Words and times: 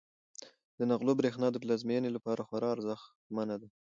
د 0.77 0.79
نغلو 0.91 1.11
برښنا 1.19 1.47
د 1.51 1.57
پلازمینې 1.63 2.09
لپاره 2.15 2.45
خورا 2.47 2.69
ارزښتمنه 2.75 3.55
ده. 3.61 3.67